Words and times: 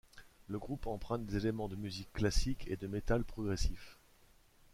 Le 0.47 0.57
groupe 0.57 0.87
emprunte 0.87 1.27
des 1.27 1.37
éléments 1.37 1.67
de 1.67 1.75
musique 1.75 2.11
classique 2.11 2.65
et 2.67 2.75
de 2.75 2.87
metal 2.87 3.23
progressif. 3.23 3.99